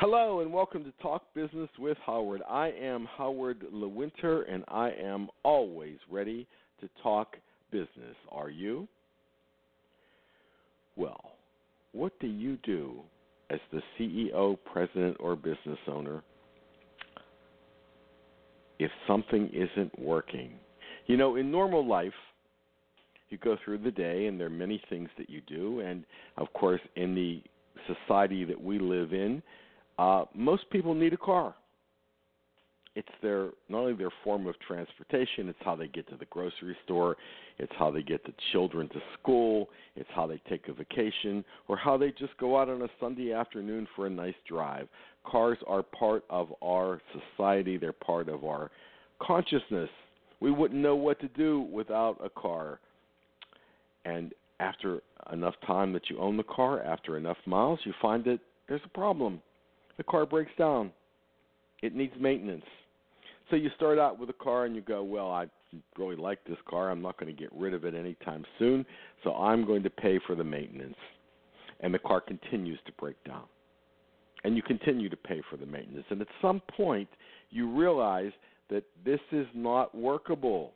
Hello 0.00 0.40
and 0.40 0.50
welcome 0.50 0.82
to 0.84 0.92
Talk 1.02 1.24
Business 1.34 1.68
with 1.78 1.98
Howard. 2.06 2.40
I 2.48 2.68
am 2.68 3.06
Howard 3.18 3.66
Lewinter 3.70 4.50
and 4.50 4.64
I 4.66 4.92
am 4.92 5.28
always 5.42 5.98
ready 6.10 6.46
to 6.80 6.88
talk 7.02 7.36
business. 7.70 8.16
Are 8.32 8.48
you? 8.48 8.88
Well, 10.96 11.32
what 11.92 12.18
do 12.18 12.28
you 12.28 12.56
do 12.64 13.02
as 13.50 13.60
the 13.74 13.82
CEO, 13.98 14.56
president, 14.72 15.18
or 15.20 15.36
business 15.36 15.78
owner 15.86 16.22
if 18.78 18.90
something 19.06 19.50
isn't 19.52 19.98
working? 19.98 20.52
You 21.08 21.18
know, 21.18 21.36
in 21.36 21.50
normal 21.50 21.86
life, 21.86 22.14
you 23.28 23.36
go 23.36 23.58
through 23.62 23.82
the 23.82 23.90
day 23.90 24.28
and 24.28 24.40
there 24.40 24.46
are 24.46 24.50
many 24.50 24.82
things 24.88 25.10
that 25.18 25.28
you 25.28 25.42
do, 25.46 25.80
and 25.80 26.06
of 26.38 26.50
course, 26.54 26.80
in 26.96 27.14
the 27.14 27.42
society 27.86 28.46
that 28.46 28.58
we 28.58 28.78
live 28.78 29.12
in, 29.12 29.42
uh, 30.00 30.24
most 30.34 30.68
people 30.70 30.94
need 30.94 31.12
a 31.12 31.18
car. 31.18 31.54
It's 32.96 33.08
their 33.22 33.50
not 33.68 33.80
only 33.80 33.92
their 33.92 34.10
form 34.24 34.46
of 34.46 34.54
transportation, 34.66 35.50
it's 35.50 35.58
how 35.62 35.76
they 35.76 35.88
get 35.88 36.08
to 36.08 36.16
the 36.16 36.24
grocery 36.24 36.74
store, 36.86 37.18
it's 37.58 37.72
how 37.78 37.90
they 37.90 38.02
get 38.02 38.24
the 38.24 38.32
children 38.50 38.88
to 38.88 39.00
school, 39.20 39.68
it's 39.96 40.08
how 40.14 40.26
they 40.26 40.40
take 40.48 40.68
a 40.68 40.72
vacation, 40.72 41.44
or 41.68 41.76
how 41.76 41.98
they 41.98 42.12
just 42.12 42.34
go 42.38 42.58
out 42.58 42.70
on 42.70 42.80
a 42.80 42.88
Sunday 42.98 43.34
afternoon 43.34 43.86
for 43.94 44.06
a 44.06 44.10
nice 44.10 44.34
drive. 44.48 44.88
Cars 45.24 45.58
are 45.66 45.82
part 45.82 46.24
of 46.30 46.48
our 46.62 47.02
society, 47.36 47.76
they're 47.76 47.92
part 47.92 48.30
of 48.30 48.44
our 48.44 48.70
consciousness. 49.20 49.90
We 50.40 50.50
wouldn't 50.50 50.80
know 50.80 50.96
what 50.96 51.20
to 51.20 51.28
do 51.28 51.68
without 51.70 52.16
a 52.24 52.30
car. 52.30 52.80
And 54.06 54.32
after 54.60 55.02
enough 55.30 55.54
time 55.66 55.92
that 55.92 56.08
you 56.08 56.18
own 56.18 56.38
the 56.38 56.42
car, 56.42 56.82
after 56.82 57.18
enough 57.18 57.36
miles, 57.44 57.80
you 57.84 57.92
find 58.00 58.24
that 58.24 58.40
there's 58.66 58.80
a 58.86 58.98
problem 58.98 59.42
the 60.00 60.04
car 60.04 60.24
breaks 60.24 60.50
down. 60.56 60.90
It 61.82 61.94
needs 61.94 62.14
maintenance. 62.18 62.64
So 63.50 63.56
you 63.56 63.68
start 63.76 63.98
out 63.98 64.18
with 64.18 64.30
a 64.30 64.32
car 64.42 64.64
and 64.64 64.74
you 64.74 64.80
go, 64.80 65.02
well, 65.02 65.30
I 65.30 65.46
really 65.98 66.16
like 66.16 66.42
this 66.44 66.56
car. 66.66 66.90
I'm 66.90 67.02
not 67.02 67.20
going 67.20 67.30
to 67.30 67.38
get 67.38 67.52
rid 67.52 67.74
of 67.74 67.84
it 67.84 67.94
anytime 67.94 68.46
soon, 68.58 68.86
so 69.22 69.34
I'm 69.34 69.66
going 69.66 69.82
to 69.82 69.90
pay 69.90 70.18
for 70.26 70.34
the 70.34 70.42
maintenance. 70.42 70.96
And 71.80 71.92
the 71.92 71.98
car 71.98 72.22
continues 72.22 72.78
to 72.86 72.92
break 72.92 73.22
down. 73.24 73.42
And 74.42 74.56
you 74.56 74.62
continue 74.62 75.10
to 75.10 75.16
pay 75.18 75.42
for 75.50 75.58
the 75.58 75.66
maintenance. 75.66 76.06
And 76.08 76.22
at 76.22 76.28
some 76.40 76.62
point, 76.74 77.10
you 77.50 77.70
realize 77.70 78.32
that 78.70 78.84
this 79.04 79.20
is 79.32 79.46
not 79.54 79.94
workable. 79.94 80.72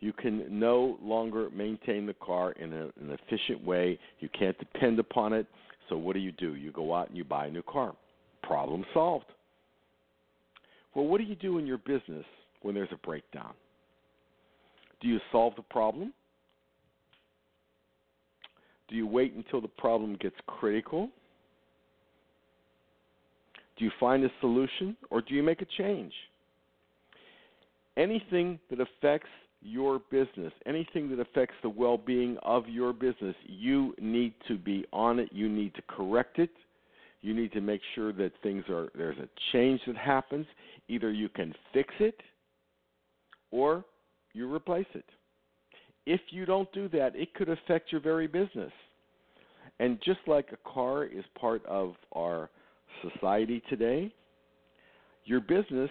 You 0.00 0.12
can 0.12 0.44
no 0.50 0.98
longer 1.00 1.48
maintain 1.48 2.04
the 2.04 2.12
car 2.12 2.52
in 2.52 2.74
a, 2.74 2.84
an 3.00 3.18
efficient 3.22 3.64
way. 3.64 3.98
You 4.20 4.28
can't 4.38 4.58
depend 4.58 4.98
upon 4.98 5.32
it. 5.32 5.46
So 5.88 5.96
what 5.96 6.12
do 6.12 6.18
you 6.20 6.32
do? 6.32 6.56
You 6.56 6.72
go 6.72 6.94
out 6.94 7.08
and 7.08 7.16
you 7.16 7.24
buy 7.24 7.46
a 7.46 7.50
new 7.50 7.62
car. 7.62 7.94
Problem 8.46 8.84
solved. 8.92 9.26
Well, 10.94 11.06
what 11.06 11.18
do 11.18 11.24
you 11.24 11.34
do 11.34 11.58
in 11.58 11.66
your 11.66 11.78
business 11.78 12.24
when 12.62 12.74
there's 12.74 12.92
a 12.92 13.06
breakdown? 13.06 13.52
Do 15.00 15.08
you 15.08 15.18
solve 15.32 15.54
the 15.56 15.62
problem? 15.62 16.12
Do 18.88 18.96
you 18.96 19.06
wait 19.06 19.34
until 19.34 19.60
the 19.60 19.68
problem 19.68 20.16
gets 20.20 20.36
critical? 20.46 21.08
Do 23.76 23.84
you 23.84 23.90
find 23.98 24.24
a 24.24 24.30
solution 24.40 24.96
or 25.10 25.20
do 25.20 25.34
you 25.34 25.42
make 25.42 25.62
a 25.62 25.66
change? 25.78 26.12
Anything 27.96 28.58
that 28.70 28.78
affects 28.80 29.28
your 29.62 30.00
business, 30.10 30.52
anything 30.66 31.08
that 31.10 31.20
affects 31.20 31.54
the 31.62 31.68
well 31.68 31.96
being 31.96 32.36
of 32.42 32.68
your 32.68 32.92
business, 32.92 33.34
you 33.46 33.94
need 34.00 34.34
to 34.46 34.58
be 34.58 34.84
on 34.92 35.18
it. 35.18 35.30
You 35.32 35.48
need 35.48 35.74
to 35.74 35.82
correct 35.88 36.38
it. 36.38 36.50
You 37.24 37.32
need 37.32 37.52
to 37.52 37.62
make 37.62 37.80
sure 37.94 38.12
that 38.12 38.32
things 38.42 38.64
are 38.68 38.90
there's 38.94 39.16
a 39.16 39.28
change 39.52 39.80
that 39.86 39.96
happens. 39.96 40.44
Either 40.88 41.10
you 41.10 41.30
can 41.30 41.54
fix 41.72 41.88
it 41.98 42.20
or 43.50 43.82
you 44.34 44.52
replace 44.52 44.84
it. 44.92 45.06
If 46.04 46.20
you 46.28 46.44
don't 46.44 46.70
do 46.74 46.86
that, 46.90 47.16
it 47.16 47.32
could 47.32 47.48
affect 47.48 47.90
your 47.90 48.02
very 48.02 48.26
business. 48.26 48.72
And 49.80 49.98
just 50.04 50.18
like 50.26 50.48
a 50.52 50.68
car 50.68 51.06
is 51.06 51.24
part 51.40 51.64
of 51.64 51.94
our 52.12 52.50
society 53.00 53.62
today, 53.70 54.12
your 55.24 55.40
business 55.40 55.90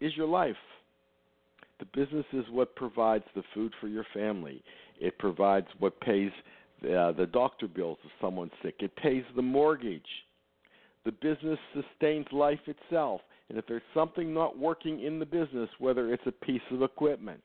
is 0.00 0.16
your 0.16 0.28
life. 0.28 0.56
The 1.78 1.84
business 1.92 2.24
is 2.32 2.46
what 2.50 2.74
provides 2.74 3.24
the 3.36 3.42
food 3.52 3.74
for 3.82 3.88
your 3.88 4.06
family. 4.14 4.62
It 4.98 5.18
provides 5.18 5.66
what 5.78 6.00
pays 6.00 6.30
the, 6.80 6.96
uh, 6.96 7.12
the 7.12 7.26
doctor 7.26 7.68
bills 7.68 7.98
if 8.02 8.10
someone's 8.18 8.52
sick. 8.62 8.76
It 8.78 8.96
pays 8.96 9.24
the 9.36 9.42
mortgage. 9.42 10.00
The 11.04 11.12
business 11.12 11.58
sustains 11.74 12.26
life 12.32 12.60
itself. 12.66 13.20
And 13.48 13.58
if 13.58 13.66
there's 13.66 13.82
something 13.94 14.32
not 14.32 14.58
working 14.58 15.02
in 15.02 15.18
the 15.18 15.26
business, 15.26 15.68
whether 15.78 16.12
it's 16.12 16.26
a 16.26 16.32
piece 16.32 16.62
of 16.70 16.82
equipment, 16.82 17.42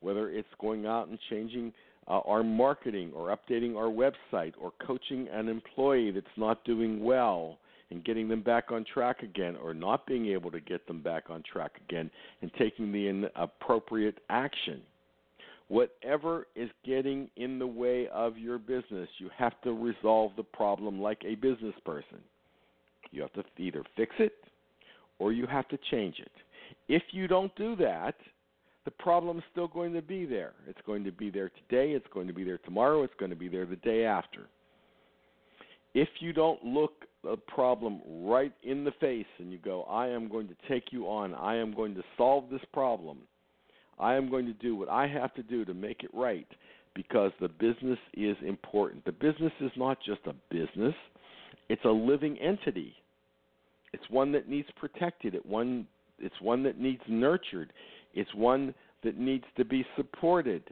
whether 0.00 0.30
it's 0.30 0.48
going 0.60 0.86
out 0.86 1.08
and 1.08 1.18
changing 1.30 1.72
uh, 2.06 2.20
our 2.20 2.42
marketing 2.42 3.10
or 3.14 3.36
updating 3.36 3.76
our 3.76 3.90
website 3.90 4.52
or 4.60 4.72
coaching 4.86 5.26
an 5.32 5.48
employee 5.48 6.10
that's 6.10 6.26
not 6.36 6.62
doing 6.64 7.02
well 7.02 7.58
and 7.90 8.04
getting 8.04 8.28
them 8.28 8.42
back 8.42 8.70
on 8.70 8.84
track 8.92 9.22
again 9.22 9.56
or 9.56 9.72
not 9.74 10.06
being 10.06 10.26
able 10.26 10.50
to 10.50 10.60
get 10.60 10.86
them 10.86 11.02
back 11.02 11.30
on 11.30 11.42
track 11.50 11.72
again 11.88 12.10
and 12.42 12.50
taking 12.58 12.92
the 12.92 13.30
appropriate 13.36 14.18
action. 14.30 14.82
Whatever 15.68 16.46
is 16.54 16.68
getting 16.84 17.28
in 17.36 17.58
the 17.58 17.66
way 17.66 18.06
of 18.08 18.36
your 18.36 18.58
business, 18.58 19.08
you 19.18 19.30
have 19.36 19.58
to 19.62 19.72
resolve 19.72 20.32
the 20.36 20.42
problem 20.42 21.00
like 21.00 21.22
a 21.24 21.36
business 21.36 21.74
person. 21.86 22.18
You 23.14 23.22
have 23.22 23.32
to 23.34 23.44
either 23.58 23.82
fix 23.96 24.14
it 24.18 24.32
or 25.18 25.32
you 25.32 25.46
have 25.46 25.68
to 25.68 25.78
change 25.90 26.16
it. 26.18 26.32
If 26.88 27.02
you 27.12 27.28
don't 27.28 27.54
do 27.56 27.76
that, 27.76 28.16
the 28.84 28.90
problem 28.90 29.38
is 29.38 29.44
still 29.50 29.68
going 29.68 29.92
to 29.94 30.02
be 30.02 30.26
there. 30.26 30.52
It's 30.66 30.80
going 30.84 31.04
to 31.04 31.12
be 31.12 31.30
there 31.30 31.50
today, 31.50 31.92
it's 31.92 32.06
going 32.12 32.26
to 32.26 32.34
be 32.34 32.44
there 32.44 32.58
tomorrow, 32.58 33.02
it's 33.02 33.14
going 33.18 33.30
to 33.30 33.36
be 33.36 33.48
there 33.48 33.66
the 33.66 33.76
day 33.76 34.04
after. 34.04 34.48
If 35.94 36.08
you 36.18 36.32
don't 36.32 36.62
look 36.64 37.04
a 37.26 37.36
problem 37.36 38.00
right 38.06 38.52
in 38.62 38.84
the 38.84 38.92
face 39.00 39.26
and 39.38 39.52
you 39.52 39.58
go, 39.58 39.84
I 39.84 40.08
am 40.08 40.28
going 40.28 40.48
to 40.48 40.56
take 40.68 40.92
you 40.92 41.08
on, 41.08 41.34
I 41.34 41.56
am 41.56 41.72
going 41.72 41.94
to 41.94 42.02
solve 42.18 42.50
this 42.50 42.60
problem, 42.72 43.18
I 43.98 44.14
am 44.14 44.28
going 44.28 44.46
to 44.46 44.52
do 44.54 44.76
what 44.76 44.88
I 44.88 45.06
have 45.06 45.32
to 45.34 45.42
do 45.42 45.64
to 45.64 45.72
make 45.72 46.02
it 46.02 46.10
right 46.12 46.48
because 46.94 47.32
the 47.40 47.48
business 47.48 47.98
is 48.14 48.36
important. 48.46 49.04
The 49.04 49.12
business 49.12 49.52
is 49.60 49.70
not 49.76 49.98
just 50.04 50.20
a 50.26 50.34
business, 50.50 50.94
it's 51.68 51.84
a 51.84 51.90
living 51.90 52.38
entity. 52.38 52.94
It's 53.94 54.10
one 54.10 54.32
that 54.32 54.48
needs 54.48 54.68
protected. 54.76 55.34
It 55.34 55.46
one 55.46 55.86
it's 56.18 56.40
one 56.40 56.62
that 56.64 56.78
needs 56.78 57.02
nurtured. 57.08 57.72
It's 58.14 58.32
one 58.34 58.74
that 59.02 59.18
needs 59.18 59.44
to 59.56 59.64
be 59.64 59.84
supported. 59.96 60.62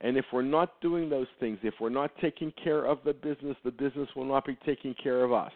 And 0.00 0.16
if 0.16 0.24
we're 0.32 0.42
not 0.42 0.80
doing 0.80 1.08
those 1.08 1.26
things, 1.40 1.58
if 1.62 1.74
we're 1.80 1.88
not 1.88 2.10
taking 2.20 2.52
care 2.62 2.84
of 2.84 2.98
the 3.04 3.12
business, 3.12 3.56
the 3.64 3.70
business 3.70 4.08
will 4.14 4.24
not 4.24 4.44
be 4.44 4.56
taking 4.66 4.94
care 5.02 5.24
of 5.24 5.32
us. 5.32 5.52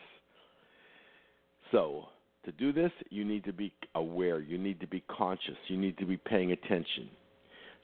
So, 1.70 2.06
to 2.44 2.52
do 2.52 2.72
this, 2.72 2.90
you 3.10 3.24
need 3.24 3.44
to 3.44 3.52
be 3.52 3.72
aware, 3.94 4.40
you 4.40 4.56
need 4.56 4.80
to 4.80 4.86
be 4.86 5.02
conscious, 5.08 5.56
you 5.66 5.76
need 5.76 5.98
to 5.98 6.06
be 6.06 6.16
paying 6.16 6.52
attention. 6.52 7.10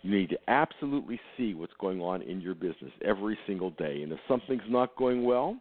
You 0.02 0.10
need 0.10 0.30
to 0.30 0.38
absolutely 0.48 1.20
see 1.36 1.54
what's 1.54 1.72
going 1.80 2.00
on 2.00 2.22
in 2.22 2.40
your 2.40 2.54
business 2.54 2.92
every 3.02 3.38
single 3.46 3.70
day. 3.70 4.02
And 4.02 4.12
if 4.12 4.18
something's 4.28 4.62
not 4.68 4.96
going 4.96 5.24
well, 5.24 5.56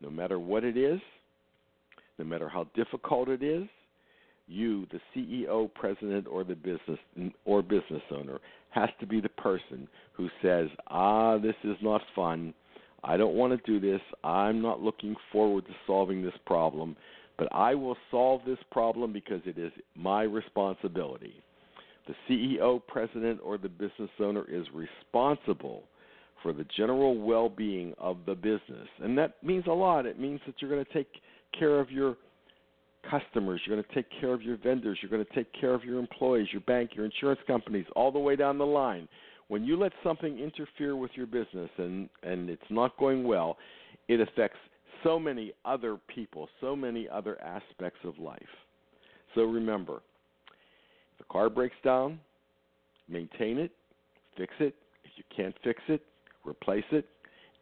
no 0.00 0.10
matter 0.10 0.38
what 0.38 0.64
it 0.64 0.76
is, 0.76 1.00
no 2.20 2.26
matter 2.26 2.48
how 2.48 2.66
difficult 2.74 3.28
it 3.30 3.42
is, 3.42 3.66
you, 4.46 4.86
the 4.92 5.00
CEO, 5.14 5.72
president, 5.72 6.26
or 6.26 6.44
the 6.44 6.54
business 6.54 6.98
or 7.46 7.62
business 7.62 8.02
owner, 8.10 8.38
has 8.70 8.90
to 9.00 9.06
be 9.06 9.20
the 9.20 9.28
person 9.30 9.88
who 10.12 10.28
says, 10.42 10.68
"Ah, 10.88 11.38
this 11.38 11.56
is 11.64 11.76
not 11.80 12.02
fun. 12.14 12.52
I 13.02 13.16
don't 13.16 13.34
want 13.34 13.52
to 13.52 13.70
do 13.72 13.80
this. 13.80 14.02
I'm 14.22 14.60
not 14.60 14.82
looking 14.82 15.16
forward 15.32 15.64
to 15.66 15.74
solving 15.86 16.22
this 16.22 16.36
problem, 16.44 16.94
but 17.38 17.48
I 17.52 17.74
will 17.74 17.96
solve 18.10 18.44
this 18.44 18.62
problem 18.70 19.12
because 19.12 19.40
it 19.46 19.56
is 19.56 19.72
my 19.94 20.22
responsibility." 20.24 21.34
The 22.06 22.14
CEO, 22.28 22.80
president, 22.86 23.40
or 23.42 23.56
the 23.56 23.68
business 23.68 24.10
owner 24.18 24.44
is 24.48 24.66
responsible 24.74 25.84
for 26.42 26.52
the 26.52 26.64
general 26.76 27.16
well-being 27.16 27.94
of 27.98 28.26
the 28.26 28.34
business, 28.34 28.88
and 28.98 29.16
that 29.16 29.42
means 29.42 29.66
a 29.66 29.72
lot. 29.72 30.06
It 30.06 30.18
means 30.18 30.40
that 30.44 30.60
you're 30.60 30.70
going 30.70 30.84
to 30.84 30.92
take 30.92 31.22
care 31.58 31.80
of 31.80 31.90
your 31.90 32.16
customers, 33.08 33.60
you're 33.64 33.76
going 33.76 33.86
to 33.86 33.94
take 33.94 34.06
care 34.20 34.32
of 34.32 34.42
your 34.42 34.56
vendors, 34.56 34.98
you're 35.00 35.10
going 35.10 35.24
to 35.24 35.34
take 35.34 35.52
care 35.58 35.74
of 35.74 35.84
your 35.84 35.98
employees, 35.98 36.48
your 36.52 36.60
bank, 36.62 36.90
your 36.94 37.04
insurance 37.04 37.40
companies, 37.46 37.86
all 37.96 38.12
the 38.12 38.18
way 38.18 38.36
down 38.36 38.58
the 38.58 38.66
line. 38.66 39.08
When 39.48 39.64
you 39.64 39.76
let 39.76 39.92
something 40.04 40.38
interfere 40.38 40.96
with 40.96 41.10
your 41.14 41.26
business 41.26 41.70
and 41.78 42.08
and 42.22 42.48
it's 42.48 42.62
not 42.70 42.96
going 42.98 43.24
well, 43.24 43.56
it 44.08 44.20
affects 44.20 44.58
so 45.02 45.18
many 45.18 45.52
other 45.64 45.98
people, 46.14 46.48
so 46.60 46.76
many 46.76 47.08
other 47.08 47.40
aspects 47.42 47.98
of 48.04 48.18
life. 48.18 48.42
So 49.34 49.42
remember, 49.42 50.02
if 51.12 51.18
the 51.18 51.24
car 51.24 51.48
breaks 51.48 51.76
down, 51.82 52.20
maintain 53.08 53.58
it, 53.58 53.72
fix 54.36 54.52
it. 54.60 54.74
If 55.04 55.12
you 55.16 55.24
can't 55.34 55.54
fix 55.64 55.80
it, 55.88 56.02
replace 56.44 56.84
it. 56.92 57.06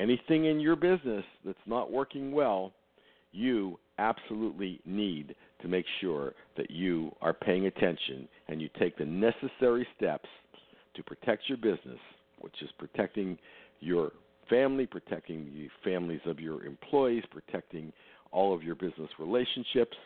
Anything 0.00 0.46
in 0.46 0.60
your 0.60 0.76
business 0.76 1.24
that's 1.44 1.58
not 1.66 1.90
working 1.90 2.32
well, 2.32 2.72
you 3.32 3.78
absolutely 3.98 4.80
need 4.84 5.34
to 5.60 5.68
make 5.68 5.84
sure 6.00 6.32
that 6.56 6.70
you 6.70 7.14
are 7.20 7.32
paying 7.32 7.66
attention 7.66 8.28
and 8.48 8.60
you 8.60 8.68
take 8.78 8.96
the 8.96 9.04
necessary 9.04 9.86
steps 9.96 10.28
to 10.94 11.02
protect 11.02 11.48
your 11.48 11.58
business, 11.58 11.98
which 12.40 12.54
is 12.62 12.70
protecting 12.78 13.38
your 13.80 14.12
family, 14.48 14.86
protecting 14.86 15.46
the 15.46 15.68
families 15.84 16.20
of 16.26 16.40
your 16.40 16.64
employees, 16.64 17.24
protecting 17.30 17.92
all 18.32 18.54
of 18.54 18.62
your 18.62 18.74
business 18.74 19.10
relationships. 19.18 19.96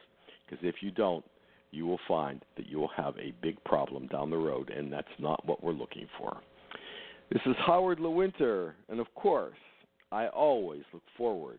Because 0.45 0.65
if 0.65 0.77
you 0.81 0.91
don't, 0.91 1.25
you 1.71 1.87
will 1.87 2.01
find 2.07 2.45
that 2.57 2.67
you 2.67 2.79
will 2.79 2.91
have 2.97 3.17
a 3.19 3.33
big 3.43 3.63
problem 3.65 4.07
down 4.09 4.31
the 4.31 4.37
road, 4.37 4.71
and 4.71 4.93
that's 4.93 5.07
not 5.19 5.45
what 5.47 5.63
we're 5.63 5.73
looking 5.73 6.07
for. 6.19 6.37
This 7.31 7.41
is 7.47 7.55
Howard 7.67 7.99
Lewinter, 7.99 8.73
and 8.91 9.01
of 9.01 9.07
course, 9.15 9.57
I 10.11 10.27
always 10.29 10.83
look 10.93 11.03
forward 11.17 11.59